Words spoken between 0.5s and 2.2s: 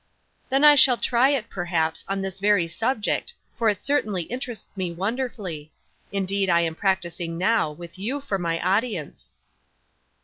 I shall try it, perhaps,